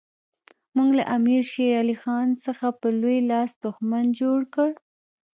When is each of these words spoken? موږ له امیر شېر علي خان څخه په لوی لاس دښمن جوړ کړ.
موږ 0.75 0.89
له 0.99 1.03
امیر 1.15 1.41
شېر 1.51 1.73
علي 1.81 1.95
خان 2.03 2.27
څخه 2.45 2.67
په 2.79 2.87
لوی 2.99 3.19
لاس 3.31 3.51
دښمن 3.63 4.05
جوړ 4.21 4.39
کړ. 4.55 4.69